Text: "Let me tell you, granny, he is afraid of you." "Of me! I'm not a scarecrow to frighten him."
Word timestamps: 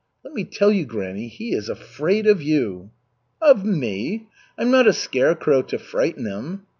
"Let 0.23 0.33
me 0.33 0.45
tell 0.45 0.71
you, 0.71 0.83
granny, 0.85 1.27
he 1.27 1.53
is 1.53 1.69
afraid 1.69 2.25
of 2.25 2.41
you." 2.41 2.89
"Of 3.39 3.63
me! 3.63 4.27
I'm 4.57 4.71
not 4.71 4.87
a 4.87 4.93
scarecrow 4.93 5.61
to 5.61 5.77
frighten 5.77 6.25
him." 6.25 6.63